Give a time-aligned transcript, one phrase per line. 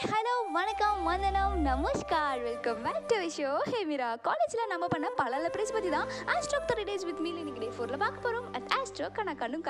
[0.00, 2.38] Hi hello வணக்கம் வந்தனம் நமஸ்கார்.
[2.46, 7.04] வெல்கம் பேக் டு ஷோ ஹேமிரா காலேஜில் நம்ம பண்ண பல லெப்ரேஸ் பற்றி தான் ஆஸ்ட்ரோக் தேர்ட்டி டேஸ்
[7.08, 9.64] வித் மீல் இன்னைக்கு டே ஃபோரில் பார்க்க போகிறோம் அட் ஆஸ்ட்ரோ கண்ணா கண்ணும்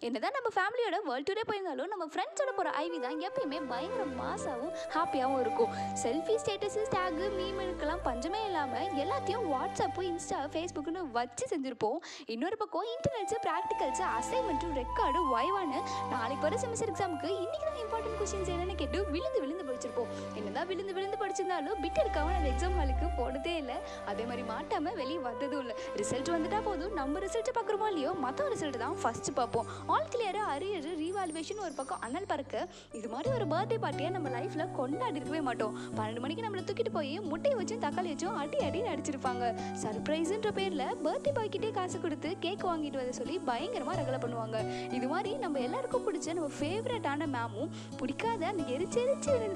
[0.00, 4.72] என்ன தான் நம்ம ஃபேமிலியோட வேர்ல்ட் டூரே போயிருந்தாலும் நம்ம ஃப்ரெண்ட்ஸோட போகிற ஐவி தான் எப்பயுமே பயங்கர மாசாகவும்
[4.94, 5.74] ஹாப்பியாகவும் இருக்கும்.
[6.04, 12.00] செல்ஃபி ஸ்டேட்டஸு டேகு மீமெனுக்கெல்லாம் பஞ்சமே இல்லாமல் எல்லாத்தையும் வாட்ஸ்அப்பு இன்ஸ்டா ஃபேஸ்புக்குன்னு வச்சு செஞ்சுருப்போம்.
[12.26, 15.80] இன்னொரு பக்கம் இன்டர்நெட்ஸு ப்ராக்டிகல்ஸு அசைன்மெண்ட்டும் ரெக்கார்டு ஒய்வானு
[16.14, 20.94] நாளைக்கு வர செமஸ்டர் எக்ஸாமுக்கு இன்றைக்கி தான் இம்பார்ட்டன்ட் கொஸ்டின்ஸ் என்னென்னு கேட்டு விழுந்து விழுந்து படிச்சிருப்போம் என்னதான் விழுந்து
[20.98, 23.76] விழுந்து படிச்சிருந்தாலும் பிட் இருக்காம அந்த எக்ஸாம் ஹாலுக்கு போனதே இல்லை.
[24.12, 25.76] அதே மாதிரி மாட்டாம வெளியே வந்ததும் இல்லை.
[26.00, 26.92] ரிசல்ட் வந்துட்டா போதும்.
[27.00, 28.10] நம்ம ரிசல்ட்டை பார்க்குறோமோ இல்லையோ?
[28.24, 29.68] மற்ற ரிசல்ட் தான் ஃபர்ஸ்ட் பார்ப்போம்.
[29.94, 32.00] ஆல் கிளியர் அரியர் ரீவால்வேஷன் ஒரு பக்கம்.
[32.08, 32.54] அனல் பறக்க
[32.98, 35.74] இது மாதிரி ஒரு பர்த்டே பார்ட்டியை நம்ம லைஃப்ல கொண்டாடி இருக்கவே மாட்டோம்.
[35.98, 39.44] பன்னெண்டு மணிக்கு நம்மளை தூக்கிட்டு போய் முட்டையை வச்சும் தக்காளி வச்சும் அடி அடி அடிச்சிருப்பாங்க.
[39.82, 44.58] சர்ப்ரைஸ்ன்ற பேர்ல பர்த்டே பாய்க்கிட்டே காசு கொடுத்து கேக் வாங்கிட்டு வர சொல்லி பயங்கரமா ரகலை பண்ணுவாங்க.
[44.98, 49.02] இது மாதிரி நம்ம எல்லாருக்கும் பிடிச்ச நம்ம ஃபேவரட்டான மேமும் பிடிக்காத அந்த எரிச்சு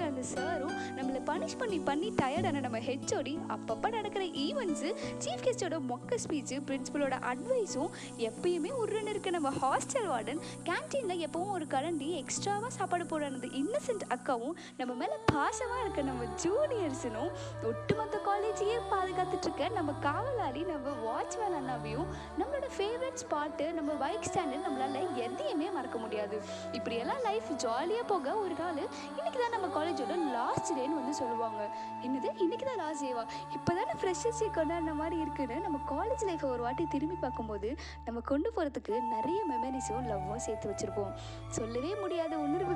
[0.01, 5.81] எரிச்சு அந்த சாரும் நம்மளை பனிஷ் பண்ணி பண்ணி டயர்டான நம்ம ஹெச்ஓடி அப்பப்போ நடக்கிற ஈவெண்ட்ஸு சீஃப் கெஸ்டோட
[5.89, 9.31] மொக்க ஸ்பீச்சு பிரின்ஸிபலோட அட்வைஸும் எப்பயுமே உருன்னு இருக்க.
[9.31, 15.81] நம்ம ஹாஸ்டல் வார்டன் கேன்டீனில் எப்பவும் ஒரு கரண்டி எக்ஸ்ட்ராவாக சாப்பாடு போடுறது இன்னசென்ட் அக்காவும் நம்ம மேலே பாசமாக
[15.81, 17.31] இருக்க நம்ம ஜூனியர்ஸனும்
[17.63, 22.90] ஒட்டுமொத்த காலேஜையே பாதுகாத்துட்ருக்க நம்ம காவலாளி நம்ம வாட்ச்மேன் அண்ணாவையும் நம்மளோட ஃபே
[23.21, 26.37] ஸ்பாட்டு நம்ம பைக் ஸ்டாண்டு நம்மளால் எதையுமே மறக்க முடியாது.
[26.73, 28.81] இப்படியெல்லாம் லைஃப் ஜாலியாக போக ஒரு நாள்
[29.19, 31.61] இன்னைக்கு தான் நம்ம காலேஜோட லாஸ்ட் டேன்னு வந்து சொல்லுவாங்க.
[32.07, 32.29] என்னது?
[32.45, 33.25] இன்னைக்கு தான் லாஸ்ட் டேவா
[33.57, 37.71] இப்போ தானே ஃப்ரெஷர்ஸ் டே கொண்டாடின மாதிரி இருக்குன்னு நம்ம காலேஜ் லைஃப்பை ஒரு வாட்டி திரும்பி பார்க்கும்போது
[38.05, 41.13] நம்ம கொண்டு போகிறதுக்கு நிறைய மெமரிஸும் லவ்வும் சேர்த்து வச்சுருப்போம்.
[41.49, 42.70] சொல்லவே முடியாத உணர்வு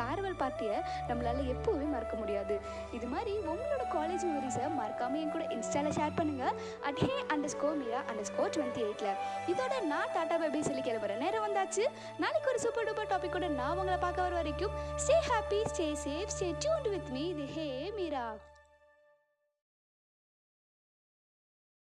[0.00, 0.76] ஃபேர்வெல் பார்ட்டியை
[1.10, 2.56] நம்மளால் எப்போவுமே மறக்க முடியாது.
[2.98, 6.56] இது மாதிரி உங்களோட காலேஜ் மெமரிஸை மறக்காமல் என் கூட இன்ஸ்டாவில் ஷேர் பண்ணுங்கள்
[6.88, 7.12] at hey
[7.54, 9.16] underscore Meera underscore twenty எயிட்டில்
[9.52, 11.86] இதோட நான் டாட்டா பேபி சொல்லி கிளம்புற நேரம் வந்தாச்சு.
[12.24, 16.48] நாளைக்கு ஒரு சூப்பர் டூப்பர் டாபிக்கோட நான் உங்களை பார்க்க வர வரைக்கும் stay happy stay safe stay
[16.64, 18.24] tuned with me இது ஹே மீரா